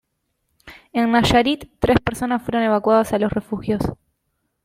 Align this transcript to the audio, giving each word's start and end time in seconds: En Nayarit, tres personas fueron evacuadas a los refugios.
En 0.93 1.11
Nayarit, 1.11 1.69
tres 1.77 1.99
personas 1.99 2.41
fueron 2.41 2.63
evacuadas 2.63 3.13
a 3.13 3.19
los 3.19 3.31
refugios. 3.31 3.81